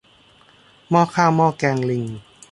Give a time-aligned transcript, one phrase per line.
[0.89, 2.05] หม้อข้าวหม้อแกงลิง